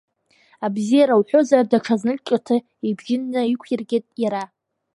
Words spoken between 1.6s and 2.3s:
даҽазнык